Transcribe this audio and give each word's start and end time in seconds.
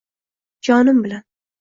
Jonim 0.61 1.03
bilan! 1.03 1.23